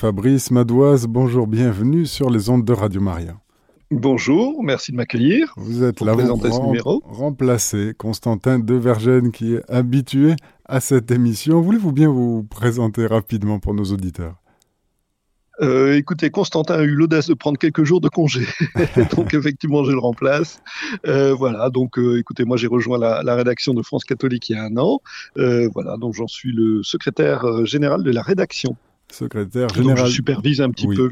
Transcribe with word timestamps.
Fabrice 0.00 0.50
Madoise, 0.50 1.06
bonjour, 1.06 1.46
bienvenue 1.46 2.06
sur 2.06 2.30
les 2.30 2.48
ondes 2.48 2.64
de 2.64 2.72
Radio 2.72 3.02
Maria. 3.02 3.36
Bonjour, 3.90 4.64
merci 4.64 4.92
de 4.92 4.96
m'accueillir. 4.96 5.52
Vous 5.58 5.82
êtes 5.82 6.00
là 6.00 6.14
pour 6.16 7.02
remplacer 7.04 7.92
Constantin 7.98 8.58
Devergène 8.58 9.30
qui 9.30 9.56
est 9.56 9.70
habitué 9.70 10.36
à 10.64 10.80
cette 10.80 11.10
émission. 11.10 11.60
Voulez-vous 11.60 11.92
bien 11.92 12.08
vous 12.08 12.44
présenter 12.44 13.06
rapidement 13.06 13.58
pour 13.58 13.74
nos 13.74 13.84
auditeurs? 13.84 14.36
Euh, 15.60 15.92
écoutez, 15.96 16.30
Constantin 16.30 16.76
a 16.76 16.82
eu 16.82 16.94
l'audace 16.94 17.26
de 17.26 17.34
prendre 17.34 17.58
quelques 17.58 17.84
jours 17.84 18.00
de 18.00 18.08
congé, 18.08 18.46
donc 19.14 19.34
effectivement 19.34 19.84
je 19.84 19.92
le 19.92 19.98
remplace. 19.98 20.62
Euh, 21.06 21.34
voilà, 21.34 21.68
donc 21.68 21.98
euh, 21.98 22.18
écoutez, 22.18 22.46
moi 22.46 22.56
j'ai 22.56 22.68
rejoint 22.68 22.96
la, 22.96 23.34
rédaction 23.34 23.74
de 23.74 23.82
France 23.82 24.04
Catholique 24.04 24.48
il 24.48 24.56
y 24.56 24.58
a 24.58 24.64
un 24.64 24.78
an. 24.78 25.00
voilà, 25.36 25.98
donc 25.98 26.14
j'en 26.14 26.26
suis 26.26 26.52
le 26.52 26.82
secrétaire 26.82 27.66
général 27.66 28.02
de 28.02 28.10
la 28.10 28.22
rédaction. 28.22 28.78
Secrétaire 29.10 29.68
général. 29.70 29.96
Donc, 29.96 30.06
je 30.06 30.12
supervise 30.12 30.60
un 30.60 30.70
petit 30.70 30.86
peu. 30.86 31.10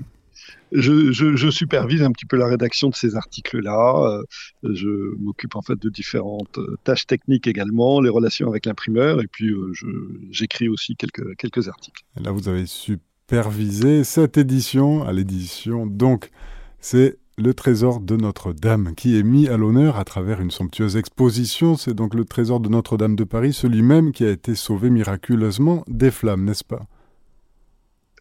Je, 0.70 1.12
je, 1.12 1.50
supervise 1.50 2.02
un 2.02 2.12
petit 2.12 2.27
peu 2.27 2.36
la 2.36 2.46
rédaction 2.46 2.90
de 2.90 2.95
ces 2.95 3.16
articles-là. 3.16 4.20
Je 4.62 5.16
m'occupe 5.18 5.56
en 5.56 5.62
fait 5.62 5.80
de 5.80 5.88
différentes 5.88 6.59
tâches 6.84 7.06
techniques 7.06 7.46
également, 7.46 8.00
les 8.00 8.10
relations 8.10 8.48
avec 8.48 8.66
l'imprimeur, 8.66 9.23
et 9.23 9.26
puis 9.26 9.50
j'écris 10.30 10.68
aussi 10.68 10.95
quelques, 10.95 11.37
quelques 11.37 11.68
articles. 11.68 12.04
Et 12.18 12.23
là, 12.23 12.32
vous 12.32 12.48
avez 12.48 12.66
su 12.66 12.98
superviser 13.28 14.04
cette 14.04 14.38
édition, 14.38 15.04
à 15.04 15.12
l'édition 15.12 15.84
donc, 15.84 16.30
c'est 16.80 17.18
le 17.37 17.52
trésor 17.52 18.01
de 18.01 18.16
Notre-Dame 18.16 18.95
qui 18.95 19.18
est 19.18 19.23
mis 19.23 19.48
à 19.48 19.59
l'honneur 19.59 19.98
à 19.98 20.04
travers 20.04 20.40
une 20.40 20.51
somptueuse 20.51 20.96
exposition. 20.96 21.76
C'est 21.76 21.92
donc 21.92 22.15
le 22.15 22.24
trésor 22.24 22.59
de 22.60 22.70
Notre-Dame 22.70 23.16
de 23.16 23.24
Paris, 23.24 23.52
celui 23.52 23.82
même 23.82 24.12
qui 24.12 24.24
a 24.24 24.30
été 24.30 24.54
sauvé 24.54 24.88
miraculeusement 24.88 25.84
des 25.88 26.10
flammes, 26.10 26.46
n'est-ce 26.46 26.65
pas? 26.65 26.87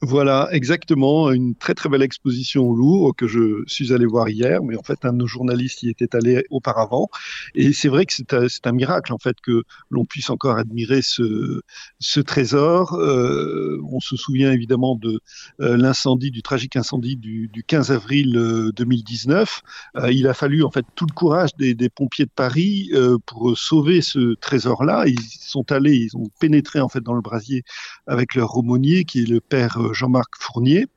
Voilà, 0.01 0.49
exactement. 0.51 1.31
Une 1.31 1.55
très 1.55 1.73
très 1.73 1.89
belle 1.89 2.01
exposition 2.01 2.63
au 2.63 2.75
Louvre 2.75 3.13
que 3.13 3.27
je 3.27 3.63
suis 3.67 3.93
allé 3.93 4.05
voir 4.05 4.29
hier, 4.29 4.61
mais 4.63 4.77
en 4.77 4.83
fait 4.83 5.05
un 5.05 5.13
de 5.13 5.17
nos 5.17 5.27
journalistes 5.27 5.83
y 5.83 5.89
était 5.89 6.16
allé 6.16 6.44
auparavant. 6.49 7.09
Et 7.55 7.73
c'est 7.73 7.88
vrai 7.88 8.05
que 8.05 8.13
c'est 8.13 8.33
un, 8.33 8.45
un, 8.66 8.72
miracle 8.72 9.13
en 9.13 9.17
fait 9.17 9.38
que 9.41 9.63
l'on 9.89 10.05
puisse 10.05 10.30
encore 10.30 10.57
admirer 10.57 11.02
ce, 11.02 11.61
ce 11.99 12.19
trésor. 12.19 12.94
Euh, 12.94 13.80
on 13.91 13.99
se 13.99 14.16
souvient 14.16 14.52
évidemment 14.52 14.95
de 14.95 15.19
euh, 15.61 15.77
l'incendie, 15.77 16.31
du 16.31 16.44
tragique 16.44 16.75
incendie 16.75 17.17
du, 17.17 17.47
du 17.47 17.63
15 17.63 17.91
avril 17.91 18.33
2019. 18.75 19.61
Euh, 19.97 20.11
il 20.11 20.27
a 20.27 20.33
fallu 20.33 20.63
en 20.63 20.72
fait 20.72 20.85
tout 20.95 21.05
le 21.09 21.13
courage 21.13 21.55
des, 21.57 21.73
des 21.73 21.89
pompiers 21.89 22.25
de 22.25 22.31
Paris 22.33 22.89
euh, 22.94 23.17
pour 23.25 23.57
sauver 23.57 24.02
ce 24.02 24.35
trésor-là. 24.35 25.05
Ils 25.07 25.19
sont 25.22 25.72
allés, 25.72 25.95
ils 25.95 26.16
ont 26.17 26.29
pénétré 26.39 26.79
en 26.79 26.89
fait 26.89 27.02
dans 27.02 27.13
le 27.13 27.22
brasier 27.22 27.63
avec 28.05 28.35
leur 28.35 28.55
aumônier 28.57 29.05
qui 29.05 29.23
est 29.23 29.29
le 29.29 29.41
père 29.41 29.79
Jean-Marc 29.93 30.35
Fournier. 30.39 30.88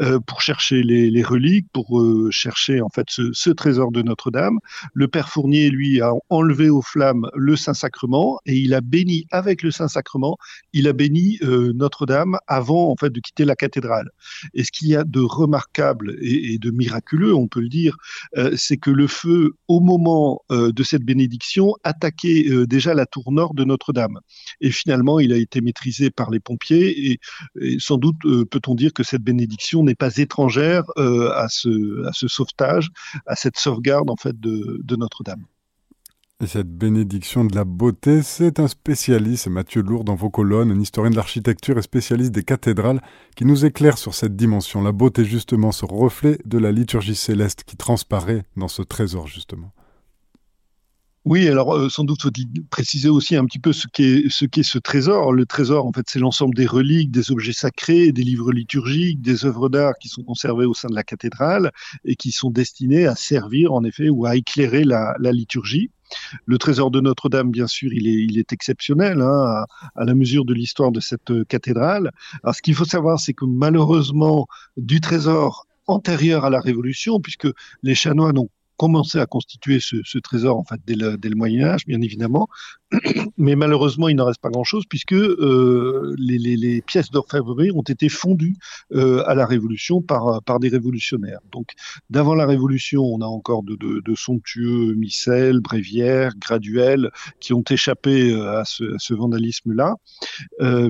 Euh, 0.00 0.20
pour 0.20 0.40
chercher 0.40 0.82
les, 0.82 1.22
reliques, 1.22 1.66
pour 1.72 2.00
euh, 2.00 2.30
chercher 2.30 2.80
en 2.80 2.88
fait 2.88 3.06
ce, 3.08 3.50
trésor 3.50 3.92
de 3.92 4.02
Notre-Dame. 4.02 4.58
Le 4.94 5.08
Père 5.08 5.28
Fournier, 5.28 5.70
lui, 5.70 6.00
a 6.00 6.12
enlevé 6.28 6.70
aux 6.70 6.82
flammes 6.82 7.28
le 7.34 7.56
Saint-Sacrement 7.56 8.40
et 8.46 8.56
il 8.56 8.74
a 8.74 8.80
béni 8.80 9.26
avec 9.30 9.62
le 9.62 9.70
Saint-Sacrement, 9.70 10.38
il 10.72 10.88
a 10.88 10.92
béni 10.92 11.38
euh, 11.42 11.72
Notre-Dame 11.74 12.38
avant 12.46 12.90
en 12.90 12.96
fait 12.96 13.10
de 13.10 13.20
quitter 13.20 13.44
la 13.44 13.56
cathédrale. 13.56 14.08
Et 14.54 14.64
ce 14.64 14.70
qu'il 14.70 14.88
y 14.88 14.96
a 14.96 15.04
de 15.04 15.20
remarquable 15.20 16.16
et, 16.20 16.58
de 16.58 16.70
miraculeux, 16.70 17.34
on 17.34 17.48
peut 17.48 17.60
le 17.60 17.68
dire, 17.68 17.96
c'est 18.56 18.76
que 18.76 18.90
le 18.90 19.06
feu, 19.06 19.52
au 19.68 19.80
moment 19.80 20.42
de 20.50 20.82
cette 20.82 21.04
bénédiction, 21.04 21.74
attaquait 21.84 22.44
déjà 22.66 22.94
la 22.94 23.06
tour 23.06 23.32
nord 23.32 23.54
de 23.54 23.64
Notre-Dame. 23.64 24.18
Et 24.60 24.70
finalement, 24.70 25.20
il 25.20 25.32
a 25.32 25.36
été 25.36 25.60
maîtrisé 25.60 26.10
par 26.10 26.30
les 26.30 26.40
pompiers 26.40 27.10
et, 27.10 27.20
et 27.60 27.78
sans 27.78 27.96
doute 27.96 28.16
peut-on 28.50 28.74
dire 28.74 28.92
que 28.92 29.02
cette 29.02 29.22
bénédiction 29.22 29.59
n'est 29.82 29.94
pas 29.94 30.16
étrangère 30.16 30.84
euh, 30.98 31.30
à, 31.34 31.48
ce, 31.48 32.06
à 32.06 32.12
ce 32.12 32.28
sauvetage, 32.28 32.90
à 33.26 33.36
cette 33.36 33.58
sauvegarde 33.58 34.10
en 34.10 34.16
fait 34.16 34.38
de, 34.38 34.80
de 34.82 34.96
Notre-Dame. 34.96 35.44
Et 36.42 36.46
cette 36.46 36.74
bénédiction 36.74 37.44
de 37.44 37.54
la 37.54 37.64
beauté, 37.64 38.22
c'est 38.22 38.60
un 38.60 38.68
spécialiste, 38.68 39.48
Mathieu 39.48 39.82
Lourd 39.82 40.04
dans 40.04 40.14
vos 40.14 40.30
colonnes, 40.30 40.70
un 40.70 40.80
historien 40.80 41.10
de 41.10 41.16
l'architecture 41.16 41.76
et 41.76 41.82
spécialiste 41.82 42.32
des 42.32 42.44
cathédrales, 42.44 43.02
qui 43.36 43.44
nous 43.44 43.66
éclaire 43.66 43.98
sur 43.98 44.14
cette 44.14 44.36
dimension. 44.36 44.80
La 44.80 44.92
beauté, 44.92 45.26
justement, 45.26 45.70
ce 45.70 45.84
reflet 45.84 46.38
de 46.46 46.56
la 46.56 46.72
liturgie 46.72 47.14
céleste 47.14 47.64
qui 47.64 47.76
transparaît 47.76 48.44
dans 48.56 48.68
ce 48.68 48.80
trésor, 48.80 49.26
justement. 49.26 49.72
Oui, 51.26 51.48
alors 51.48 51.76
euh, 51.76 51.90
sans 51.90 52.04
doute 52.04 52.22
faut-il 52.22 52.48
préciser 52.70 53.10
aussi 53.10 53.36
un 53.36 53.44
petit 53.44 53.58
peu 53.58 53.74
ce 53.74 53.86
qu'est 53.92 54.22
ce 54.30 54.46
qu'est 54.46 54.62
ce 54.62 54.78
trésor. 54.78 55.34
Le 55.34 55.44
trésor, 55.44 55.84
en 55.86 55.92
fait, 55.92 56.06
c'est 56.08 56.18
l'ensemble 56.18 56.54
des 56.54 56.66
reliques, 56.66 57.10
des 57.10 57.30
objets 57.30 57.52
sacrés, 57.52 58.10
des 58.10 58.22
livres 58.22 58.52
liturgiques, 58.52 59.20
des 59.20 59.44
œuvres 59.44 59.68
d'art 59.68 59.92
qui 60.00 60.08
sont 60.08 60.22
conservées 60.22 60.64
au 60.64 60.72
sein 60.72 60.88
de 60.88 60.94
la 60.94 61.02
cathédrale 61.02 61.72
et 62.06 62.16
qui 62.16 62.32
sont 62.32 62.50
destinés 62.50 63.06
à 63.06 63.14
servir, 63.16 63.74
en 63.74 63.84
effet, 63.84 64.08
ou 64.08 64.24
à 64.24 64.34
éclairer 64.34 64.84
la, 64.84 65.14
la 65.20 65.32
liturgie. 65.32 65.90
Le 66.46 66.56
trésor 66.56 66.90
de 66.90 67.00
Notre-Dame, 67.00 67.50
bien 67.50 67.66
sûr, 67.66 67.92
il 67.92 68.08
est, 68.08 68.24
il 68.24 68.38
est 68.38 68.52
exceptionnel 68.54 69.20
hein, 69.20 69.44
à, 69.44 69.66
à, 69.96 70.04
la 70.06 70.14
mesure 70.14 70.46
de 70.46 70.54
l'histoire 70.54 70.90
de 70.90 71.00
cette 71.00 71.30
euh, 71.30 71.44
cathédrale. 71.44 72.10
Alors, 72.42 72.54
ce 72.54 72.62
qu'il 72.62 72.74
faut 72.74 72.86
savoir, 72.86 73.20
c'est 73.20 73.34
que 73.34 73.44
malheureusement, 73.44 74.46
du 74.78 75.00
trésor 75.00 75.66
antérieur 75.86 76.44
à 76.46 76.50
la 76.50 76.60
Révolution, 76.60 77.20
puisque 77.20 77.48
les 77.82 77.94
chanoines 77.94 78.38
ont 78.38 78.48
commencé 78.80 79.18
à 79.18 79.26
constituer 79.26 79.78
ce, 79.78 80.18
trésor 80.20 80.56
en 80.56 80.64
fait 80.64 80.80
dès 80.86 80.94
le, 80.94 81.36
Moyen 81.36 81.66
Âge, 81.66 81.84
bien 81.86 82.00
évidemment. 82.00 82.48
Mais 83.36 83.54
malheureusement, 83.54 84.08
il 84.08 84.16
n'en 84.16 84.24
reste 84.24 84.40
pas 84.40 84.48
grand-chose 84.48 84.84
puisque 84.88 85.12
euh, 85.12 86.16
les, 86.18 86.80
pièces 86.80 87.10
d'orfèvrerie 87.10 87.72
ont 87.72 87.82
été 87.82 88.08
fondues 88.08 88.56
euh, 88.94 89.22
à 89.26 89.34
la 89.34 89.44
Révolution 89.44 90.00
par, 90.00 90.40
des 90.60 90.70
révolutionnaires. 90.70 91.40
Donc, 91.52 91.72
d'avant 92.08 92.34
la 92.34 92.46
Révolution, 92.46 93.02
on 93.02 93.20
a 93.20 93.26
encore 93.26 93.64
de, 93.64 93.76
de, 93.76 94.00
de 94.00 94.14
somptueux 94.14 94.94
micelles, 94.94 95.60
bréviaires, 95.60 96.32
graduels 96.38 97.10
qui 97.38 97.52
ont 97.52 97.64
échappé 97.68 98.32
euh, 98.32 98.60
à 98.60 98.64
ce, 98.64 99.12
vandalisme-là, 99.12 99.96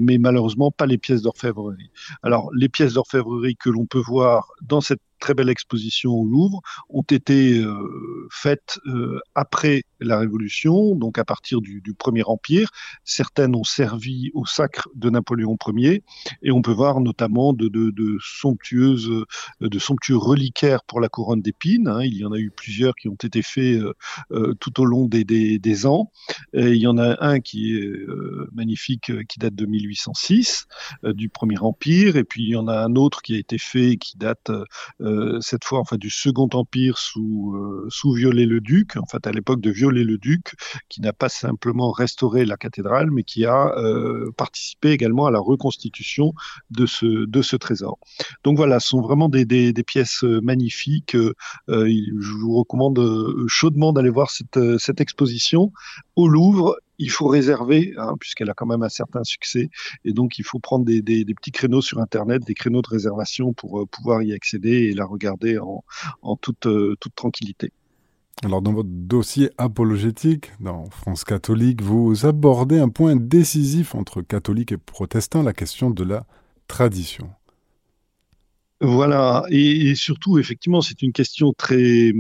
mais 0.01 0.19
malheureusement 0.19 0.71
pas 0.71 0.87
les 0.87 0.99
pièces 0.99 1.23
d'orfèvrerie. 1.23 1.91
Alors, 2.23 2.51
les 2.55 2.69
pièces 2.69 2.93
d'orfèvrerie 2.93 3.57
que 3.57 3.69
l'on 3.69 3.87
peut 3.87 4.03
voir 4.07 4.53
dans 4.63 4.81
cette 4.81 5.01
très 5.21 5.35
belle 5.35 5.49
exposition 5.49 6.13
au 6.13 6.25
Louvre, 6.25 6.61
ont 6.89 7.03
été 7.03 7.61
euh, 7.61 8.29
faites 8.31 8.79
euh, 8.87 9.21
après 9.35 9.85
la 10.01 10.19
Révolution, 10.19 10.97
donc 10.97 11.19
à 11.19 11.25
partir 11.25 11.61
du, 11.61 11.83
Premier 11.99 12.23
Empire. 12.25 12.71
Certaines 13.05 13.55
ont 13.55 13.65
servi 13.65 14.31
au 14.35 14.47
sacre 14.47 14.89
de 14.95 15.11
Napoléon 15.11 15.57
Ier, 15.77 16.03
et 16.43 16.51
on 16.51 16.63
peut 16.63 16.73
voir 16.73 17.01
notamment 17.01 17.53
de, 17.53 18.19
somptueuses, 18.21 19.11
de 19.61 19.79
somptueux 19.79 20.17
reliquaires 20.17 20.83
pour 20.85 21.01
la 21.01 21.09
couronne 21.09 21.43
d'épines. 21.43 21.89
Hein. 21.89 22.03
Il 22.03 22.17
y 22.17 22.25
en 22.25 22.33
a 22.33 22.39
eu 22.39 22.51
plusieurs 22.51 22.95
qui 22.95 23.09
ont 23.09 23.17
été 23.23 23.43
faits 23.43 23.81
euh, 23.81 23.93
euh 24.33 24.55
tout 24.61 24.81
au 24.81 24.85
long 24.85 25.07
des, 25.07 25.25
des, 25.25 25.87
ans. 25.87 26.11
Il 26.55 26.77
y 26.77 26.87
en 26.87 26.99
a 26.99 27.25
un 27.25 27.41
qui 27.41 27.77
est 27.77 27.83
euh, 27.83 28.49
magnifique, 28.53 29.13
qui 29.27 29.39
date 29.39 29.55
de 29.55 29.67
1806, 29.67 30.67
du 31.05 31.29
Premier 31.29 31.59
Empire, 31.59 32.17
et 32.17 32.25
puis 32.25 32.45
il 32.45 32.51
y 32.51 32.57
en 32.57 32.69
a 32.69 32.79
un 32.79 32.95
autre 32.97 33.23
qui 33.23 33.35
a 33.35 33.39
été 33.39 33.59
fait, 33.59 33.97
qui 33.97 34.17
date 34.19 34.51
euh, 34.51 34.65
cette 35.41 35.65
fois 35.65 35.81
en 35.81 35.85
fait 35.85 35.97
du 35.97 36.11
Second 36.11 36.49
Empire 36.53 36.99
sous 36.99 37.55
euh, 37.57 37.87
sous 37.89 38.13
Viollet-le-Duc, 38.13 38.97
en 38.97 39.07
fait 39.07 39.27
à 39.27 39.33
l'époque 39.33 39.61
de 39.61 39.71
Viollet-le-Duc, 39.71 40.55
qui 40.89 41.01
n'a 41.01 41.13
pas 41.13 41.29
simplement 41.29 41.91
restauré 41.91 42.45
la 42.45 42.57
cathédrale, 42.57 43.11
mais 43.11 43.23
qui 43.23 43.45
a 43.45 43.73
euh, 43.77 44.31
participé 44.37 44.91
également 44.91 45.27
à 45.27 45.31
la 45.31 45.41
reconstitution 45.41 46.33
de 46.71 46.87
ce 46.87 47.27
de 47.27 47.43
ce 47.43 47.57
trésor. 47.57 47.99
Donc 48.45 48.57
voilà, 48.57 48.81
ce 48.81 48.89
sont 48.89 49.01
vraiment 49.01 49.29
des, 49.29 49.45
des, 49.45 49.73
des 49.73 49.85
pièces 49.85 50.23
magnifiques. 50.23 51.17
je 51.69 52.33
vous 52.41 52.55
recommande 52.57 53.01
chaudement 53.49 53.93
d'aller 53.93 54.11
voir 54.11 54.31
cette 54.31 54.59
cette 54.79 55.01
exposition 55.01 55.73
au 56.17 56.29
Louvre 56.29 56.77
il 57.01 57.11
faut 57.11 57.27
réserver, 57.27 57.95
hein, 57.97 58.15
puisqu'elle 58.21 58.51
a 58.51 58.55
quand 58.55 58.67
même 58.67 58.83
un 58.83 58.91
certain 58.91 59.25
succès, 59.25 59.71
et 60.05 60.13
donc 60.13 60.39
il 60.39 60.45
faut 60.45 60.59
prendre 60.59 60.85
des, 60.85 61.03
petits 61.03 61.51
créneaux 61.51 61.81
sur 61.81 61.99
Internet, 61.99 62.45
des 62.45 62.55
créneaux 62.55 62.83
de 62.83 62.89
réservation 62.89 63.55
pour 63.55 63.81
euh, 63.81 63.87
pouvoir 63.87 64.23
y 64.23 64.35
accéder 64.35 64.91
et 64.91 64.93
la 64.93 65.07
regarder 65.07 65.59
en, 65.59 65.83
en 66.21 66.37
toute, 66.37 66.67
euh, 66.67 66.95
toute 67.01 67.15
tranquillité. 67.15 67.73
Alors 68.45 68.61
dans 68.63 68.73
votre 68.73 68.91
dossier 68.91 69.51
apologétique, 69.57 70.53
dans 70.61 70.89
France 70.91 71.25
catholique, 71.25 71.83
vous 71.83 72.27
abordez 72.27 72.79
un 72.79 72.91
point 72.91 73.17
décisif 73.17 73.95
entre 73.95 74.21
catholiques 74.21 74.73
et 74.73 74.79
protestants, 74.79 75.43
la 75.43 75.53
question 75.55 75.91
de 75.91 76.05
la 76.05 76.27
tradition. 76.67 77.31
Voilà, 78.83 79.45
et, 79.51 79.95
surtout, 79.95 80.39
effectivement, 80.39 80.81
c'est 80.81 81.03
une 81.03 81.13
question 81.13 81.53
très, 81.53 82.15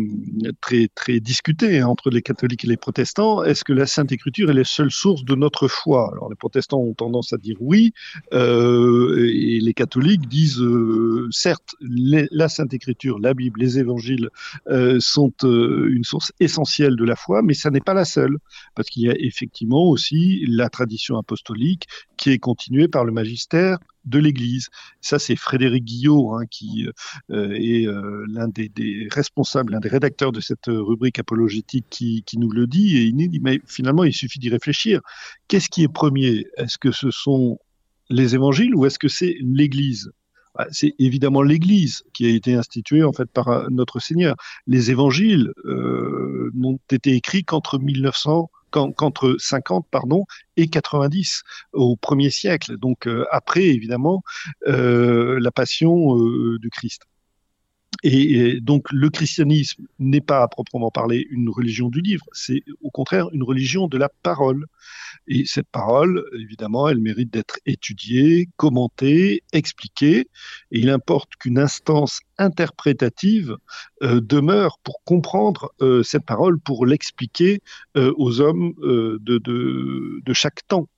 très, 0.60 0.88
très 0.88 1.18
discutée 1.18 1.82
entre 1.82 2.10
les 2.10 2.20
catholiques 2.20 2.64
et 2.64 2.66
les 2.66 2.76
protestants. 2.76 3.42
Est-ce 3.42 3.64
que 3.64 3.72
la 3.72 3.86
Sainte 3.86 4.12
Écriture 4.12 4.50
est 4.50 4.54
la 4.54 4.64
seule 4.64 4.90
source 4.90 5.24
de 5.24 5.34
notre 5.34 5.68
foi? 5.68 6.10
Alors, 6.12 6.28
les 6.28 6.36
protestants 6.36 6.80
ont 6.80 6.92
tendance 6.92 7.32
à 7.32 7.38
dire 7.38 7.56
oui, 7.60 7.94
euh, 8.34 9.30
et 9.32 9.58
les 9.58 9.72
catholiques 9.72 10.28
disent, 10.28 10.60
euh, 10.60 11.28
certes, 11.30 11.76
la 11.80 12.50
Sainte 12.50 12.74
Écriture, 12.74 13.18
la 13.18 13.32
Bible, 13.32 13.58
les 13.58 13.78
Évangiles 13.78 14.28
euh, 14.68 14.98
sont 15.00 15.32
une 15.42 16.04
source 16.04 16.30
essentielle 16.40 16.96
de 16.96 17.04
la 17.04 17.16
foi, 17.16 17.40
mais 17.40 17.54
ça 17.54 17.70
n'est 17.70 17.80
pas 17.80 17.94
la 17.94 18.04
seule, 18.04 18.36
parce 18.74 18.90
qu'il 18.90 19.04
y 19.04 19.08
a 19.08 19.14
effectivement 19.18 19.88
aussi 19.88 20.44
la 20.46 20.68
tradition 20.68 21.16
apostolique 21.16 21.86
qui 22.20 22.30
est 22.30 22.38
continué 22.38 22.86
par 22.86 23.04
le 23.04 23.12
magistère 23.12 23.78
de 24.04 24.18
l'Église. 24.18 24.68
Ça, 25.00 25.18
c'est 25.18 25.36
Frédéric 25.36 25.84
Guillot 25.84 26.34
hein, 26.34 26.44
qui 26.50 26.86
euh, 27.30 27.52
est 27.52 27.86
euh, 27.86 28.24
l'un 28.28 28.46
des, 28.48 29.08
responsables, 29.10 29.72
l'un 29.72 29.80
des 29.80 29.88
rédacteurs 29.88 30.30
de 30.30 30.40
cette 30.40 30.66
rubrique 30.66 31.18
apologétique 31.18 31.86
qui, 31.88 32.24
nous 32.36 32.50
le 32.50 32.66
dit. 32.66 32.98
Et 32.98 33.04
il 33.04 33.16
dit, 33.16 33.40
mais 33.40 33.60
finalement, 33.66 34.04
il 34.04 34.12
suffit 34.12 34.38
d'y 34.38 34.50
réfléchir. 34.50 35.00
Qu'est-ce 35.48 35.70
qui 35.70 35.82
est 35.82 35.88
premier? 35.88 36.46
Est-ce 36.58 36.78
que 36.78 36.92
ce 36.92 37.10
sont 37.10 37.58
les 38.10 38.34
évangiles 38.34 38.74
ou 38.74 38.84
est-ce 38.84 38.98
que 38.98 39.08
c'est 39.08 39.36
l'Église? 39.40 40.10
Bah, 40.54 40.66
c'est 40.72 40.94
évidemment 40.98 41.42
l'Église 41.42 42.02
qui 42.12 42.26
a 42.26 42.28
été 42.28 42.54
instituée 42.54 43.04
en 43.04 43.12
fait 43.12 43.30
par 43.30 43.48
euh, 43.48 43.66
notre 43.70 43.98
Seigneur. 43.98 44.36
Les 44.66 44.90
évangiles 44.90 45.52
euh, 45.64 46.50
n'ont 46.54 46.78
été 46.90 47.14
écrits 47.14 47.44
qu'entre 47.44 47.78
1900 47.78 48.50
qu'entre 48.70 49.36
50 49.38 49.86
pardon 49.90 50.24
et 50.56 50.68
90 50.68 51.42
au 51.72 51.96
premier 51.96 52.30
siècle. 52.30 52.76
Donc 52.78 53.06
euh, 53.06 53.26
après 53.30 53.64
évidemment 53.64 54.22
euh, 54.66 55.38
la 55.40 55.50
passion 55.50 56.16
euh, 56.16 56.58
du 56.58 56.70
Christ 56.70 57.02
et, 58.02 58.60
donc 58.60 58.90
le 58.92 59.10
christianisme 59.10 59.84
n'est 59.98 60.20
pas 60.20 60.42
à 60.42 60.48
proprement 60.48 60.90
parler 60.90 61.26
une 61.30 61.48
religion 61.50 61.88
du 61.88 62.00
livre, 62.00 62.24
c'est 62.32 62.62
au 62.82 62.90
contraire 62.90 63.28
une 63.32 63.42
religion 63.42 63.88
de 63.88 63.98
la 63.98 64.08
parole. 64.22 64.66
Et 65.28 65.44
cette 65.44 65.68
parole, 65.68 66.24
évidemment, 66.38 66.88
elle 66.88 66.98
mérite 66.98 67.32
d'être 67.32 67.58
étudiée, 67.66 68.48
commentée, 68.56 69.42
expliquée. 69.52 70.28
Et 70.72 70.80
il 70.80 70.90
importe 70.90 71.36
qu'une 71.38 71.58
instance 71.58 72.20
interprétative 72.38 73.56
euh, 74.02 74.20
demeure 74.20 74.78
pour 74.82 75.02
comprendre 75.04 75.70
euh, 75.82 76.02
cette 76.02 76.24
parole, 76.24 76.58
pour 76.58 76.86
l'expliquer 76.86 77.60
euh, 77.96 78.12
aux 78.16 78.40
hommes 78.40 78.72
de, 78.80 80.32
chaque 80.32 80.66
temps. 80.66 80.88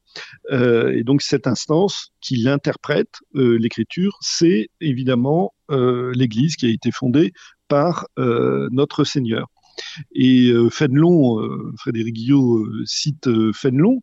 Euh, 0.50 0.92
et 0.92 1.04
donc 1.04 1.22
cette 1.22 1.46
instance 1.46 2.12
qui 2.20 2.48
interprète 2.48 3.20
euh, 3.34 3.56
l'écriture, 3.58 4.18
c'est 4.20 4.68
évidemment 4.80 5.54
euh, 5.70 6.12
l'Église 6.14 6.56
qui 6.56 6.66
a 6.66 6.70
été 6.70 6.90
fondée 6.90 7.32
par 7.68 8.06
notre 8.18 9.02
Seigneur. 9.04 9.46
Et 10.14 10.48
euh, 10.48 10.68
Fénelon, 10.70 11.40
euh, 11.40 11.72
Frédéric 11.78 12.14
Guillot 12.14 12.64
euh, 12.64 12.82
cite 12.86 13.28
Fénelon, 13.52 14.00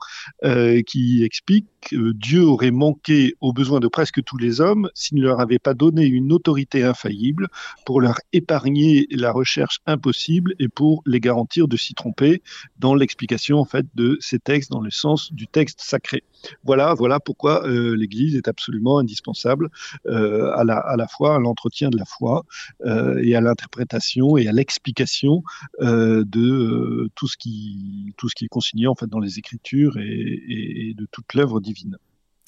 qui 0.85 1.23
explique 1.23 1.67
que 1.81 2.11
Dieu 2.13 2.43
aurait 2.43 2.71
manqué 2.71 3.35
aux 3.41 3.53
besoins 3.53 3.79
de 3.79 3.87
presque 3.87 4.23
tous 4.23 4.37
les 4.37 4.61
hommes 4.61 4.89
s'il 4.93 5.17
ne 5.17 5.23
leur 5.23 5.39
avait 5.39 5.59
pas 5.59 5.73
donné 5.73 6.05
une 6.05 6.31
autorité 6.33 6.83
infaillible 6.83 7.47
pour 7.85 8.01
leur 8.01 8.19
épargner 8.33 9.07
la 9.11 9.31
recherche 9.31 9.79
impossible 9.85 10.55
et 10.59 10.67
pour 10.67 11.01
les 11.05 11.19
garantir 11.19 11.67
de 11.67 11.77
s'y 11.77 11.93
tromper 11.93 12.41
dans 12.79 12.95
l'explication 12.95 13.59
en 13.59 13.65
fait 13.65 13.85
de 13.95 14.17
ces 14.19 14.39
textes 14.39 14.71
dans 14.71 14.81
le 14.81 14.91
sens 14.91 15.31
du 15.33 15.47
texte 15.47 15.81
sacré. 15.81 16.23
Voilà, 16.63 16.93
voilà 16.93 17.19
pourquoi 17.19 17.63
l'Église 17.67 18.35
est 18.35 18.47
absolument 18.47 18.99
indispensable 18.99 19.69
à, 20.05 20.63
la, 20.63 20.77
à 20.77 20.95
la 20.95 21.07
à 21.21 21.39
l'entretien 21.39 21.89
de 21.89 21.97
la 21.97 22.05
foi 22.05 22.45
et 22.85 23.35
à 23.35 23.41
l'interprétation 23.41 24.37
et 24.37 24.47
à 24.47 24.51
l'explication 24.51 25.43
euh, 25.81 26.23
de 26.25 26.41
euh, 26.41 27.09
tout 27.15 27.27
ce 27.27 27.37
qui 27.37 28.13
est 28.41 28.47
consigné 28.47 28.87
en 28.87 28.95
fait 28.95 29.07
dans 29.07 29.19
les 29.19 29.39
Écritures 29.39 29.97
et, 29.97 30.93
de 30.97 31.07
toute 31.11 31.33
l'œuvre 31.33 31.59
divine. 31.59 31.97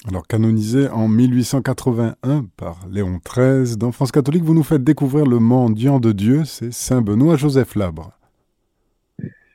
Alors 0.08 0.26
canonisé 0.26 0.88
en 0.88 1.06
1881 1.06 2.46
par 2.56 2.86
Léon 2.90 3.20
XIII, 3.24 3.76
dans 3.76 3.92
France 3.92 4.10
catholique, 4.10 4.42
vous 4.42 4.54
nous 4.54 4.64
faites 4.64 4.82
découvrir 4.82 5.26
le 5.26 5.38
mendiant 5.38 6.00
de 6.00 6.10
Dieu, 6.12 6.44
c'est 6.44 6.72
Saint 6.72 7.02
Benoît 7.02 7.36
Joseph 7.36 7.76
Labre. 7.76 8.18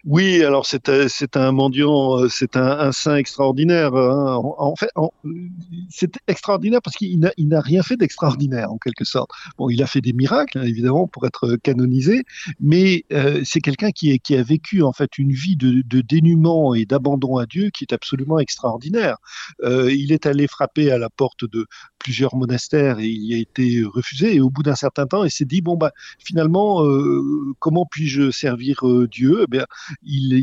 Oui, 0.10 0.42
alors 0.42 0.66
c'est 0.66 0.88
un 1.36 1.52
mendiant, 1.52 2.18
euh, 2.18 2.30
c'est 2.30 2.56
un, 2.56 2.94
saint 2.94 3.18
extraordinaire. 3.18 3.94
Hein. 3.94 4.40
En, 4.58 4.74
fait, 4.78 4.90
c'est 5.90 6.14
extraordinaire 6.30 6.80
parce 6.82 6.96
qu'il 6.96 7.20
n'a 7.20 7.60
rien 7.60 7.84
fait 7.84 7.98
d'extraordinaire 7.98 8.72
en 8.72 8.78
quelque 8.78 9.04
sorte. 9.04 9.30
Bon, 9.58 9.70
il 9.70 9.84
a 9.84 9.86
fait 9.86 10.00
des 10.00 10.14
miracles 10.14 10.60
hein, 10.60 10.64
évidemment 10.64 11.08
pour 11.08 11.26
être 11.26 11.58
canonisé, 11.58 12.24
mais 12.62 13.04
euh, 13.12 13.42
c'est 13.44 13.60
quelqu'un 13.60 13.92
qui, 13.92 14.18
a 14.34 14.44
vécu 14.44 14.82
en 14.82 14.94
fait 14.94 15.18
une 15.18 15.34
vie 15.34 15.58
de, 15.58 15.82
dénuement 16.00 16.74
et 16.74 16.86
d'abandon 16.86 17.36
à 17.36 17.46
Dieu 17.46 17.70
qui 17.70 17.84
est 17.84 17.94
absolument 17.94 18.40
extraordinaire. 18.40 19.18
Euh, 19.64 19.92
il 19.92 20.14
est 20.14 20.26
allé 20.26 20.48
frapper 20.48 20.90
à 20.90 20.98
la 20.98 21.10
porte 21.10 21.44
de 21.44 21.66
plusieurs 22.08 22.38
monastères 22.38 23.00
et 23.00 23.10
il 23.10 23.34
a 23.34 23.38
été 23.38 23.84
refusé. 23.84 24.36
Et 24.36 24.40
au 24.40 24.50
bout 24.50 24.64
d'un 24.64 24.76
certain 24.76 25.08
temps, 25.08 25.26
il 25.26 25.30
s'est 25.30 25.44
dit 25.44 25.62
bon 25.62 25.76
bah 25.76 25.92
finalement, 26.20 26.82
comment 27.60 27.86
puis-je 27.86 28.32
servir 28.32 28.86
Dieu? 29.10 29.42
Eh 29.44 29.48
bien, 29.52 29.66
il, 30.04 30.34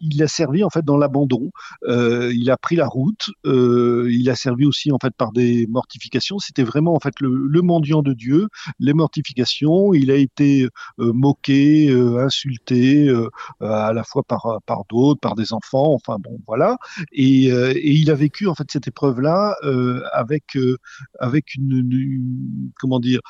il, 0.00 0.22
a 0.22 0.28
servi 0.28 0.62
en 0.62 0.70
fait 0.70 0.84
dans 0.84 0.96
l'abandon. 0.96 1.50
Euh, 1.88 2.32
il 2.32 2.48
a 2.48 2.56
pris 2.56 2.76
la 2.76 2.86
route. 2.86 3.30
Euh, 3.44 4.06
il 4.08 4.30
a 4.30 4.36
servi 4.36 4.66
aussi 4.66 4.92
en 4.92 4.98
fait 5.02 5.12
par 5.16 5.32
des 5.32 5.66
mortifications. 5.66 6.38
C'était 6.38 6.62
vraiment 6.62 6.94
en 6.94 7.00
fait 7.00 7.14
le, 7.18 7.62
mendiant 7.62 8.02
de 8.02 8.12
Dieu, 8.12 8.46
les 8.78 8.92
mortifications. 8.92 9.94
Il 9.94 10.12
a 10.12 10.16
été 10.16 10.68
euh, 11.00 11.12
moqué, 11.12 11.90
insulté 12.18 13.12
à 13.60 13.92
la 13.92 14.04
fois 14.04 14.22
par 14.22 14.60
par 14.66 14.84
d'autres, 14.88 15.20
par 15.20 15.34
des 15.34 15.52
enfants. 15.52 15.92
Enfin 15.94 16.18
bon, 16.20 16.38
voilà. 16.46 16.76
Et, 17.10 17.46
et 17.46 17.90
il 17.90 18.10
a 18.10 18.14
vécu 18.14 18.46
en 18.46 18.54
fait 18.54 18.70
cette 18.70 18.86
épreuve 18.88 19.20
là 19.20 19.56
avec 20.12 20.51
avec 21.18 21.54
une, 21.54 21.88
une, 21.90 22.70
comment 22.80 23.00
dire 23.00 23.20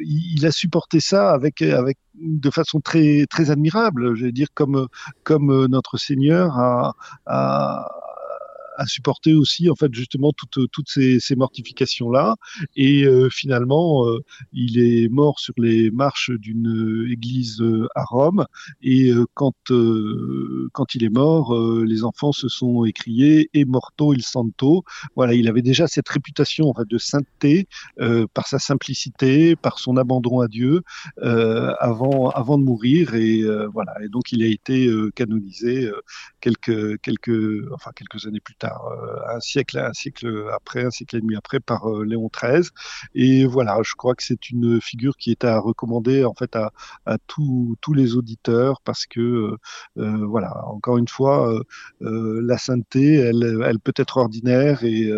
il 0.00 0.44
a 0.46 0.52
supporté 0.52 1.00
ça 1.00 1.32
avec, 1.32 1.62
avec 1.62 1.98
de 2.14 2.50
façon 2.50 2.80
très, 2.80 3.26
très 3.28 3.50
admirable. 3.50 4.14
Je 4.16 4.26
veux 4.26 4.32
dire, 4.32 4.48
comme, 4.54 4.88
comme 5.22 5.66
notre 5.66 5.96
Seigneur 5.96 6.58
a, 6.58 6.94
a 7.26 8.03
à 8.76 8.86
supporter 8.86 9.34
aussi 9.34 9.70
en 9.70 9.74
fait 9.74 9.92
justement 9.94 10.32
toutes 10.32 10.70
toutes 10.70 10.88
ces, 10.88 11.20
ces 11.20 11.36
mortifications 11.36 12.10
là 12.10 12.36
et 12.76 13.04
euh, 13.04 13.28
finalement 13.30 14.06
euh, 14.06 14.20
il 14.52 14.78
est 14.78 15.08
mort 15.08 15.38
sur 15.40 15.54
les 15.58 15.90
marches 15.90 16.30
d'une 16.30 17.06
église 17.10 17.60
euh, 17.60 17.88
à 17.94 18.04
Rome. 18.04 18.46
Et 18.82 19.10
quand 19.34 19.54
quand 20.72 20.94
il 20.94 21.04
est 21.04 21.14
mort 21.14 21.54
les 21.84 22.04
enfants 22.04 22.32
se 22.32 22.48
sont 22.48 22.84
écriés 22.84 23.48
et 23.54 23.64
morto 23.64 24.12
il 24.12 24.22
santo 24.22 24.84
voilà 25.16 25.34
il 25.34 25.48
avait 25.48 25.62
déjà 25.62 25.86
cette 25.86 26.08
réputation 26.08 26.68
en 26.68 26.74
fait, 26.74 26.88
de 26.88 26.98
sainteté 26.98 27.66
par 28.34 28.46
sa 28.46 28.58
simplicité 28.58 29.56
par 29.56 29.78
son 29.78 29.96
abandon 29.96 30.40
à 30.40 30.48
Dieu 30.48 30.82
avant 31.22 32.30
avant 32.30 32.58
de 32.58 32.64
mourir. 32.64 33.14
Et 33.14 33.42
voilà. 33.72 33.94
Et 34.02 34.08
donc 34.08 34.32
il 34.32 34.42
a 34.42 34.46
été 34.46 34.90
canonisé 35.14 35.90
quelques 36.40 37.00
quelques 37.00 37.72
enfin 37.72 37.90
quelques 37.94 38.26
années 38.26 38.40
plus 38.40 38.56
tard 38.56 38.63
euh, 38.64 39.36
un 39.36 39.40
siècle, 39.40 39.78
un 39.78 39.92
siècle 39.92 40.48
après, 40.54 40.84
un 40.84 40.90
siècle 40.90 41.16
et 41.16 41.20
demi 41.20 41.36
après, 41.36 41.60
par 41.60 41.88
euh, 41.90 42.04
Léon 42.04 42.30
XIII. 42.34 42.68
Et 43.14 43.44
voilà, 43.46 43.78
je 43.82 43.94
crois 43.94 44.14
que 44.14 44.22
c'est 44.22 44.50
une 44.50 44.80
figure 44.80 45.16
qui 45.16 45.30
est 45.30 45.44
à 45.44 45.58
recommander 45.58 46.24
en 46.24 46.34
fait 46.34 46.56
à, 46.56 46.72
à 47.06 47.18
tous 47.26 47.76
les 47.94 48.16
auditeurs 48.16 48.80
parce 48.82 49.06
que 49.06 49.56
euh, 49.98 50.26
voilà, 50.26 50.66
encore 50.66 50.98
une 50.98 51.08
fois, 51.08 51.52
la 52.00 52.58
sainteté, 52.58 53.16
elle, 53.16 53.62
elle 53.64 53.80
peut 53.80 53.92
être 53.96 54.16
ordinaire 54.18 54.84
et 54.84 55.10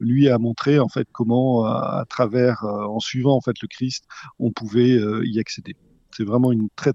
lui 0.00 0.28
a 0.28 0.38
montré 0.38 0.78
en 0.78 0.88
fait 0.88 1.08
comment 1.12 1.64
à, 1.64 2.04
travers, 2.08 2.64
en 2.64 3.00
suivant 3.00 3.36
en 3.36 3.40
fait 3.40 3.60
le 3.62 3.68
Christ, 3.68 4.04
on 4.38 4.50
pouvait 4.52 4.98
y 5.24 5.38
accéder. 5.40 5.76
C'est 6.16 6.24
vraiment 6.24 6.52
une 6.52 6.68
très 6.74 6.92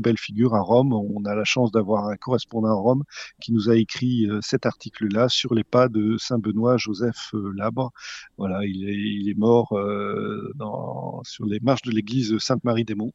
belle 0.00 0.18
figure 0.18 0.54
à 0.54 0.60
Rome. 0.60 0.92
On 0.92 1.24
a 1.24 1.34
la 1.34 1.44
chance 1.44 1.70
d'avoir 1.70 2.06
un 2.06 2.16
correspondant 2.16 2.68
à 2.68 2.74
Rome 2.74 3.04
qui 3.40 3.52
nous 3.52 3.68
a 3.68 3.76
écrit 3.76 4.26
euh, 4.26 4.40
cet 4.42 4.64
article-là 4.64 5.28
sur 5.28 5.54
les 5.54 5.64
pas 5.64 5.88
de 5.88 6.16
Saint 6.18 6.38
Benoît 6.38 6.78
Joseph 6.78 7.30
euh, 7.34 7.52
Labre. 7.54 7.92
Voilà, 8.38 8.64
il 8.64 9.28
est, 9.28 9.38
mort 9.38 9.76
euh, 9.78 10.52
sur 11.24 11.44
les 11.44 11.60
marches 11.60 11.82
de 11.82 11.90
l'église 11.90 12.38
Sainte-Marie 12.38 12.84
des 12.84 12.94
Monts. 12.94 13.12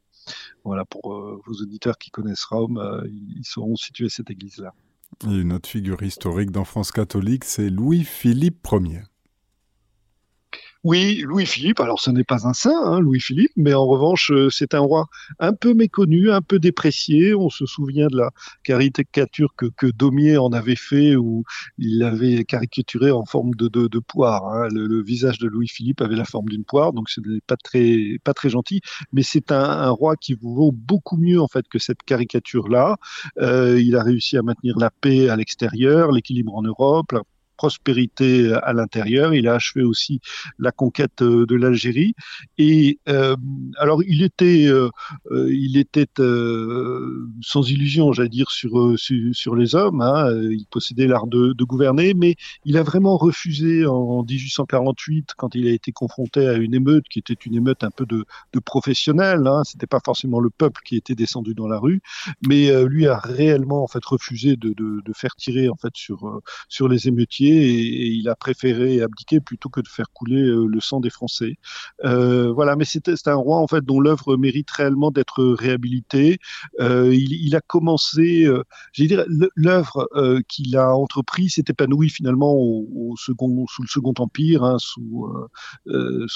Voilà, 0.63 0.85
pour 0.85 1.11
vos 1.11 1.53
auditeurs 1.53 1.97
qui 1.97 2.11
connaissent 2.11 2.45
Rome, 2.45 2.81
ils 3.05 3.43
sauront 3.43 3.75
situer 3.75 4.07
cette 4.07 4.29
église-là. 4.29 4.73
Une 5.25 5.51
autre 5.51 5.67
figure 5.67 6.01
historique 6.01 6.51
dans 6.51 6.63
France 6.63 6.91
catholique, 6.91 7.43
c'est 7.43 7.69
Louis-Philippe 7.69 8.65
Ier. 8.71 9.01
Oui, 10.83 11.21
Louis-Philippe, 11.25 11.79
alors 11.79 12.01
ce 12.01 12.11
n'est 12.11 12.25
pas 12.25 12.45
un 12.45 12.51
saint, 12.51 12.75
hein, 12.85 12.99
Louis-Philippe, 12.99 13.53
mais 13.55 13.73
en 13.73 13.85
revanche, 13.85 14.31
euh, 14.31 14.49
c'est 14.49 14.73
un 14.73 14.81
roi 14.81 15.05
un 15.39 15.53
peu 15.53 15.73
méconnu, 15.73 16.29
un 16.29 16.41
peu 16.41 16.59
déprécié. 16.59 17.33
On 17.33 17.49
se 17.49 17.65
souvient 17.65 18.07
de 18.07 18.17
la 18.17 18.31
caricature 18.63 19.55
que, 19.55 19.67
que 19.67 19.87
Daumier 19.87 20.37
en 20.37 20.51
avait 20.51 20.75
fait, 20.75 21.15
où 21.15 21.45
il 21.77 22.03
avait 22.03 22.43
caricaturé 22.43 23.11
en 23.11 23.23
forme 23.23 23.51
de, 23.55 23.69
de, 23.69 23.87
de 23.87 23.99
poire. 23.99 24.45
Hein. 24.45 24.67
Le, 24.73 25.01
visage 25.01 25.37
de 25.39 25.47
Louis-Philippe 25.47 26.01
avait 26.01 26.17
la 26.17 26.25
forme 26.25 26.49
d'une 26.49 26.65
poire, 26.65 26.91
donc 26.91 27.09
ce 27.09 27.21
n'est 27.21 27.39
pas 27.47 27.55
très, 27.55 28.17
pas 28.25 28.33
très 28.33 28.49
gentil, 28.49 28.81
mais 29.13 29.23
c'est 29.23 29.53
un, 29.53 29.63
un, 29.63 29.89
roi 29.89 30.17
qui 30.17 30.33
vaut 30.33 30.73
beaucoup 30.73 31.15
mieux 31.15 31.41
en 31.41 31.47
fait 31.47 31.65
que 31.69 31.79
cette 31.79 32.03
caricature-là. 32.03 32.97
Euh, 33.37 33.79
il 33.79 33.95
a 33.95 34.03
réussi 34.03 34.37
à 34.37 34.41
maintenir 34.41 34.77
la 34.77 34.89
paix 34.89 35.29
à 35.29 35.37
l'extérieur, 35.37 36.11
l'équilibre 36.11 36.55
en 36.55 36.61
Europe, 36.61 37.13
prospérité 37.63 38.51
à 38.61 38.73
l'intérieur. 38.73 39.33
Il 39.33 39.47
a 39.47 39.53
achevé 39.53 39.83
aussi 39.83 40.19
la 40.59 40.71
conquête 40.71 41.23
de 41.23 41.55
l'Algérie. 41.55 42.13
Et 42.57 42.99
alors, 43.77 44.03
il 44.03 44.21
était, 44.21 44.69
il 45.31 45.77
était 45.77 46.07
sans 47.41 47.69
illusion, 47.69 48.11
j'allais 48.11 48.27
dire, 48.27 48.51
sur, 48.51 48.95
sur, 48.97 49.55
les 49.55 49.75
hommes. 49.75 50.01
Hein. 50.01 50.29
Il 50.51 50.65
possédait 50.69 51.07
l'art 51.07 51.27
de, 51.27 51.63
gouverner, 51.63 52.13
mais 52.13 52.35
il 52.65 52.75
a 52.75 52.83
vraiment 52.83 53.15
refusé 53.15 53.85
en 53.85 54.23
1848, 54.23 55.29
quand 55.37 55.55
il 55.55 55.65
a 55.67 55.71
été 55.71 55.93
confronté 55.93 56.45
à 56.45 56.55
une 56.55 56.73
émeute 56.73 57.05
qui 57.09 57.19
était 57.19 57.33
une 57.45 57.55
émeute 57.55 57.85
un 57.85 57.91
peu 57.91 58.05
de, 58.05 58.25
de 58.51 58.59
professionnels. 58.59 59.47
Hein. 59.47 59.61
C'était 59.63 59.87
pas 59.87 60.01
forcément 60.03 60.41
le 60.41 60.49
peuple 60.49 60.81
qui 60.83 60.97
était 60.97 61.15
descendu 61.15 61.53
dans 61.53 61.69
la 61.69 61.79
rue, 61.79 62.01
mais 62.45 62.69
lui 62.85 63.07
a 63.07 63.17
réellement 63.19 63.83
en 63.83 63.87
fait 63.87 64.03
refusé 64.03 64.57
de, 64.57 64.73
de, 64.73 65.13
faire 65.15 65.35
tirer 65.35 65.69
en 65.69 65.75
fait 65.75 65.93
sur 65.93 66.27
euh, 66.27 66.41
sur 66.69 66.87
les 66.87 67.07
émeutiers 67.07 67.52
et, 67.55 68.07
il 68.07 68.29
a 68.29 68.35
préféré 68.35 69.01
abdiquer 69.01 69.39
plutôt 69.39 69.69
que 69.69 69.81
de 69.81 69.87
faire 69.87 70.07
couler 70.13 70.41
euh, 70.41 70.65
le 70.65 70.79
sang 70.79 70.99
des 70.99 71.09
Français. 71.09 71.57
Euh, 72.03 72.51
voilà, 72.51 72.75
mais 72.75 72.85
c'est 72.85 73.27
un 73.27 73.35
roi 73.35 73.59
en 73.59 73.67
fait 73.67 73.83
dont 73.83 73.99
l'œuvre 73.99 74.37
mérite 74.37 74.69
réellement 74.71 75.11
d'être 75.11 75.43
réhabilitée. 75.43 76.39
Il, 76.79 77.33
il, 77.33 77.55
a 77.55 77.61
commencé, 77.61 78.47
j'ai 78.93 79.07
dire, 79.07 79.25
l'œuvre 79.55 80.07
qu'il 80.47 80.75
a 80.77 80.95
entrepris 80.95 81.49
s'est 81.49 81.63
épanouie 81.67 82.09
finalement 82.09 82.55
sous 83.15 83.35
le 83.35 83.87
Second 83.87 84.13
Empire, 84.17 84.63
hein, 84.63 84.77
sous 84.79 85.25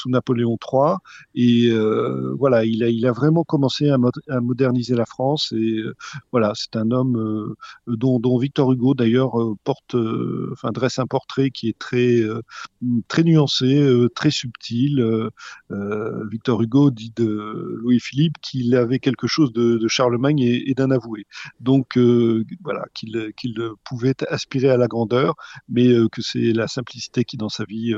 Napoléon 0.07 0.57
III, 0.62 0.95
et 1.36 1.71
voilà, 2.38 2.65
il 2.65 3.05
a 3.05 3.12
vraiment 3.12 3.43
commencé 3.43 3.89
à, 3.89 3.97
moderniser 4.41 4.95
la 4.95 5.05
France 5.05 5.53
et 5.55 5.81
voilà, 6.31 6.53
c'est 6.55 6.75
un 6.75 6.91
homme 6.91 7.55
dont, 7.88 8.38
Victor 8.38 8.71
Hugo 8.71 8.93
d'ailleurs 8.93 9.39
euh, 9.39 9.55
porte, 9.63 9.95
euh, 9.95 10.50
enfin 10.53 10.71
dresse 10.71 11.00
un 11.00 11.06
portrait 11.07 11.51
qui 11.51 11.69
est 11.69 11.77
très 11.77 12.21
euh, 12.21 12.41
très 13.07 13.23
nuancé, 13.23 13.87
très 14.15 14.31
subtil. 14.31 15.03
Victor 16.29 16.61
Hugo 16.61 16.91
dit 16.91 17.11
de 17.15 17.77
Louis-Philippe 17.81 18.35
qu'il 18.41 18.75
avait 18.75 18.99
quelque 18.99 19.27
chose 19.27 19.51
de, 19.53 19.87
Charlemagne 19.87 20.39
et, 20.39 20.73
d'un 20.75 20.91
avoué. 20.91 21.25
Donc 21.59 21.97
voilà, 21.97 22.85
qu'il 22.93 23.31
pouvait 23.83 24.15
aspirer 24.29 24.69
à 24.69 24.77
la 24.77 24.87
grandeur, 24.87 25.35
mais 25.69 25.87
que 26.11 26.21
c'est 26.21 26.53
la 26.53 26.67
simplicité 26.67 27.23
qui 27.23 27.37
dans 27.37 27.49
sa 27.49 27.65
vie 27.65 27.93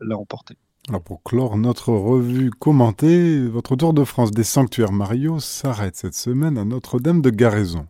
l'a 0.00 0.16
emporté. 0.16 0.56
Alors 0.88 1.02
pour 1.02 1.22
clore 1.22 1.56
notre 1.56 1.94
revue 1.94 2.50
commentée, 2.50 3.46
votre 3.48 3.74
tour 3.74 3.94
de 3.94 4.04
France 4.04 4.32
des 4.32 4.44
sanctuaires 4.44 4.92
Mario 4.92 5.40
s'arrête 5.40 5.96
cette 5.96 6.14
semaine 6.14 6.58
à 6.58 6.66
Notre-Dame 6.66 7.22
de 7.22 7.30
Garaison. 7.30 7.86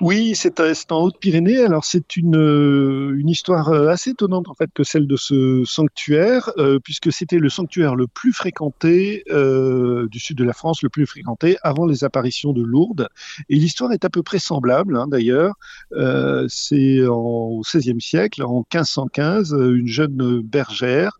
Oui, 0.00 0.32
c'est 0.34 0.60
en 0.92 1.02
Haute-Pyrénées. 1.02 1.58
Alors 1.62 1.84
c'est 1.84 2.16
une, 2.16 2.36
euh, 2.36 3.14
une 3.18 3.28
histoire 3.28 3.68
euh, 3.68 3.88
assez 3.88 4.10
étonnante 4.10 4.48
en 4.48 4.54
fait 4.54 4.70
que 4.72 4.82
celle 4.82 5.06
de 5.06 5.16
ce 5.16 5.62
sanctuaire, 5.66 6.50
euh, 6.56 6.78
puisque 6.82 7.12
c'était 7.12 7.38
le 7.38 7.50
sanctuaire 7.50 7.94
le 7.94 8.06
plus 8.06 8.32
fréquenté 8.32 9.24
du 9.28 10.18
sud 10.18 10.38
de 10.38 10.44
la 10.44 10.54
France, 10.54 10.82
le 10.82 10.88
plus 10.88 11.06
fréquenté 11.06 11.58
avant 11.62 11.84
les 11.84 12.02
apparitions 12.02 12.54
de 12.54 12.62
Lourdes. 12.62 13.08
Et 13.50 13.56
l'histoire 13.56 13.92
est 13.92 14.06
à 14.06 14.10
peu 14.10 14.22
près 14.22 14.38
semblable 14.38 14.96
hein, 14.96 15.06
d'ailleurs. 15.06 15.54
c'est 16.48 17.02
au 17.02 17.60
XVIe 17.60 18.00
siècle, 18.00 18.42
en 18.42 18.64
1515, 18.72 19.52
une 19.52 19.86
jeune 19.86 20.40
bergère 20.40 21.18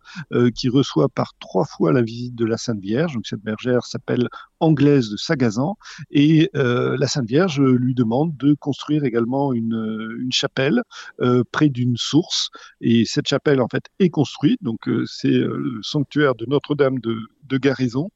qui 0.55 0.69
reçoit 0.69 1.09
par 1.09 1.33
trois 1.39 1.65
fois 1.65 1.93
la 1.93 2.01
visite 2.01 2.35
de 2.35 2.45
la 2.45 2.57
Sainte 2.57 2.79
Vierge. 2.79 3.13
Donc 3.13 3.27
cette 3.27 3.43
bergère 3.43 3.85
s'appelle 3.85 4.27
Anglaise 4.61 5.09
de 5.09 5.17
Sagazan 5.17 5.75
et 6.11 6.49
la 6.53 7.07
Sainte 7.07 7.27
Vierge 7.27 7.59
lui 7.59 7.93
demande 7.93 8.35
de 8.37 8.53
construire 8.53 9.03
également 9.03 9.53
une, 9.53 9.75
euh, 9.75 10.17
une 10.21 10.31
chapelle 10.31 10.81
euh, 11.21 11.43
près 11.51 11.69
d'une 11.69 11.97
source. 11.97 12.49
Et 12.79 13.05
cette 13.05 13.27
chapelle, 13.27 13.61
en 13.61 13.67
fait, 13.67 13.85
est 13.99 14.09
construite. 14.09 14.61
Donc, 14.63 14.87
euh, 14.87 15.05
c'est 15.05 15.29
le 15.29 15.79
sanctuaire 15.81 16.35
de 16.35 16.45
Notre-Dame 16.47 16.99
de, 16.99 17.17
de 17.43 17.57
Garaison. 17.57 18.09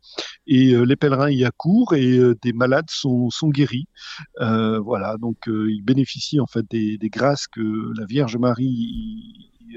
Et 0.47 0.75
les 0.75 0.95
pèlerins 0.95 1.31
y 1.31 1.43
accourent 1.43 1.95
et 1.95 2.19
des 2.41 2.53
malades 2.53 2.89
sont, 2.89 3.29
sont 3.29 3.49
guéris. 3.49 3.87
voilà, 4.39 5.17
donc 5.19 5.37
ils 5.47 5.81
bénéficient 5.83 6.39
en 6.39 6.45
fait 6.45 6.65
des, 6.69 6.97
des 6.97 7.09
grâces 7.09 7.47
que 7.47 7.61
la 7.97 8.05
Vierge 8.05 8.37
Marie 8.37 9.14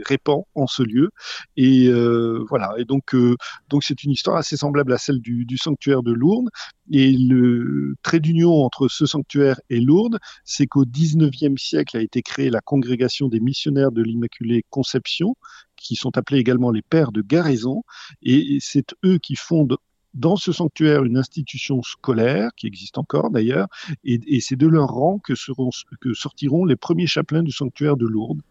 répand 0.08 0.42
en 0.54 0.66
ce 0.66 0.82
lieu. 0.82 1.10
Et 1.56 1.88
euh, 1.88 2.44
voilà. 2.48 2.74
Et 2.78 2.84
donc, 2.84 3.14
euh, 3.14 3.36
donc 3.68 3.84
c'est 3.84 4.02
une 4.02 4.10
histoire 4.10 4.36
assez 4.36 4.56
semblable 4.56 4.92
à 4.92 4.98
celle 4.98 5.20
du, 5.20 5.46
sanctuaire 5.56 6.02
de 6.02 6.12
Lourdes. 6.12 6.48
Et 6.90 7.12
le 7.12 7.94
trait 8.02 8.20
d'union 8.20 8.64
entre 8.64 8.88
ce 8.88 9.06
sanctuaire 9.06 9.60
et 9.68 9.80
Lourdes, 9.80 10.18
c'est 10.44 10.66
qu'au 10.66 10.84
19e 10.84 11.58
siècle 11.58 11.96
a 11.96 12.00
été 12.00 12.22
créée 12.22 12.50
la 12.50 12.60
congrégation 12.60 13.28
des 13.28 13.40
missionnaires 13.40 13.92
de 13.92 14.02
l'Immaculée 14.02 14.64
Conception, 14.70 15.34
qui 15.76 15.96
sont 15.96 16.16
appelés 16.16 16.40
également 16.40 16.70
les 16.70 16.82
pères 16.82 17.12
de 17.12 17.22
Garaison, 17.22 17.82
et 18.22 18.58
c'est 18.60 18.94
eux 19.04 19.18
qui 19.18 19.36
fondent 19.36 19.76
dans 20.14 20.36
ce 20.36 20.52
sanctuaire 20.52 21.04
une 21.04 21.16
institution 21.16 21.82
scolaire, 21.82 22.50
qui 22.56 22.66
existe 22.66 22.98
encore 22.98 23.30
d'ailleurs, 23.30 23.68
et, 24.04 24.40
c'est 24.40 24.56
de 24.56 24.66
leur 24.66 24.88
rang 24.88 25.18
que, 25.18 25.34
seront, 25.34 25.70
que 26.00 26.14
sortiront 26.14 26.64
les 26.64 26.76
premiers 26.76 27.06
chapelains 27.06 27.42
du 27.42 27.52
sanctuaire 27.52 27.96
de 27.96 28.06
Lourdes, 28.06 28.42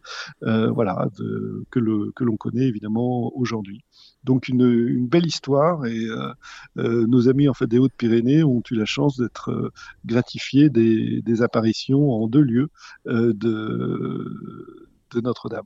euh, 0.43 0.69
voilà, 0.69 1.07
que, 1.71 1.79
l'on 1.79 2.37
connaît 2.37 2.67
évidemment 2.67 3.35
aujourd'hui. 3.35 3.83
Donc 4.23 4.47
une, 4.47 5.07
belle 5.07 5.25
histoire 5.25 5.85
et 5.85 6.05
euh, 6.05 6.33
euh, 6.77 7.07
nos 7.07 7.29
amis 7.29 7.47
en 7.47 7.53
fait 7.53 7.67
des 7.67 7.79
Hautes-Pyrénées 7.79 8.43
ont 8.43 8.61
eu 8.69 8.75
la 8.75 8.85
chance 8.85 9.17
d'être 9.17 9.71
gratifiés 10.05 10.69
des, 10.69 11.41
apparitions 11.41 12.11
en 12.11 12.27
deux 12.27 12.41
lieux 12.41 12.69
de 13.05 14.25
Notre-Dame. 15.15 15.65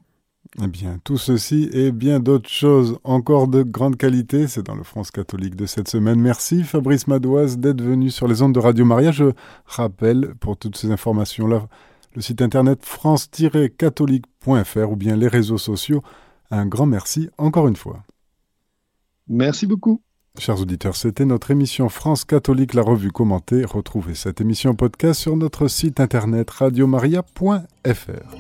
Eh 0.61 0.67
bien, 0.67 0.99
tout 1.03 1.17
ceci 1.17 1.69
et 1.71 1.91
bien 1.91 2.19
d'autres 2.19 2.49
choses 2.49 2.97
encore 3.03 3.47
de 3.47 3.63
grande 3.63 3.95
qualité, 3.95 4.47
c'est 4.47 4.63
dans 4.63 4.75
le 4.75 4.83
France 4.83 5.09
catholique 5.09 5.55
de 5.55 5.65
cette 5.65 5.87
semaine. 5.87 6.19
Merci 6.19 6.63
Fabrice 6.63 7.07
Madoise 7.07 7.57
d'être 7.57 7.81
venu 7.81 8.09
sur 8.09 8.27
les 8.27 8.41
ondes 8.41 8.53
de 8.53 8.59
Radio 8.59 8.83
Maria. 8.83 9.11
Je 9.11 9.31
rappelle 9.65 10.33
pour 10.39 10.57
toutes 10.57 10.75
ces 10.75 10.91
informations-là 10.91 11.67
le 12.15 12.21
site 12.21 12.41
internet 12.41 12.83
france-catholique.fr 12.83 14.91
ou 14.91 14.97
bien 14.97 15.15
les 15.15 15.29
réseaux 15.29 15.57
sociaux. 15.57 16.01
Un 16.49 16.65
grand 16.65 16.85
merci 16.85 17.29
encore 17.37 17.69
une 17.69 17.77
fois. 17.77 18.03
Merci 19.29 19.65
beaucoup. 19.65 20.01
Chers 20.37 20.61
auditeurs, 20.61 20.95
c'était 20.95 21.25
notre 21.25 21.51
émission 21.51 21.89
France 21.89 22.23
catholique, 22.25 22.73
la 22.73 22.81
revue 22.81 23.11
commentée. 23.11 23.63
Retrouvez 23.65 24.15
cette 24.15 24.41
émission 24.41 24.75
podcast 24.75 25.19
sur 25.19 25.37
notre 25.37 25.67
site 25.67 25.99
internet 25.99 26.49
radiomaria.fr. 26.49 28.35